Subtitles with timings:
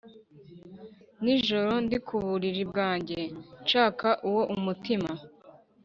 [1.23, 3.19] Nijoro ndi ku buriri bwanjye
[3.63, 5.11] Nshaka uwo umutima